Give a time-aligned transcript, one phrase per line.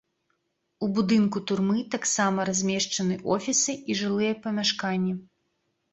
[0.85, 5.13] У будынку турмы таксама размешчаны офісы і жылыя памяшканні.